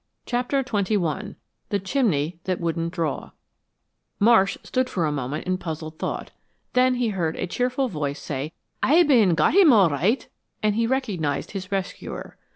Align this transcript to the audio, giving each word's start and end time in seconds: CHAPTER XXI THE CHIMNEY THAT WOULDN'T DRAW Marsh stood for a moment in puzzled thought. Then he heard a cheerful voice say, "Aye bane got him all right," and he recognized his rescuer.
CHAPTER 0.25 0.63
XXI 0.63 1.35
THE 1.69 1.77
CHIMNEY 1.77 2.39
THAT 2.45 2.59
WOULDN'T 2.59 2.89
DRAW 2.91 3.33
Marsh 4.19 4.57
stood 4.63 4.89
for 4.89 5.05
a 5.05 5.11
moment 5.11 5.45
in 5.45 5.59
puzzled 5.59 5.99
thought. 5.99 6.31
Then 6.73 6.95
he 6.95 7.09
heard 7.09 7.35
a 7.35 7.45
cheerful 7.45 7.87
voice 7.87 8.19
say, 8.19 8.51
"Aye 8.81 9.03
bane 9.03 9.35
got 9.35 9.53
him 9.53 9.71
all 9.71 9.91
right," 9.91 10.27
and 10.63 10.73
he 10.73 10.87
recognized 10.87 11.51
his 11.51 11.71
rescuer. 11.71 12.35